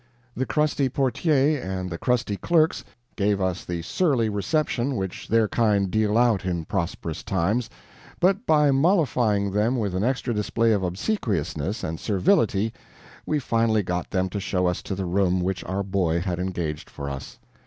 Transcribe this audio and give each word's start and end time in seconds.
The 0.35 0.47
crusty 0.47 0.89
portier 0.89 1.61
and 1.61 1.87
the 1.87 1.97
crusty 1.99 2.35
clerks 2.35 2.83
gave 3.15 3.39
us 3.39 3.63
the 3.63 3.83
surly 3.83 4.29
reception 4.29 4.95
which 4.95 5.27
their 5.27 5.47
kind 5.47 5.91
deal 5.91 6.17
out 6.17 6.43
in 6.43 6.65
prosperous 6.65 7.21
times, 7.21 7.69
but 8.19 8.47
by 8.47 8.71
mollifying 8.71 9.51
them 9.51 9.77
with 9.77 9.93
an 9.93 10.03
extra 10.03 10.33
display 10.33 10.71
of 10.71 10.81
obsequiousness 10.81 11.83
and 11.83 11.99
servility 11.99 12.73
we 13.27 13.37
finally 13.37 13.83
got 13.83 14.09
them 14.09 14.27
to 14.29 14.39
show 14.39 14.65
us 14.65 14.81
to 14.81 14.95
the 14.95 15.05
room 15.05 15.39
which 15.39 15.63
our 15.65 15.83
boy 15.83 16.19
had 16.19 16.39
engaged 16.39 16.89
for 16.89 17.07
us. 17.07 17.37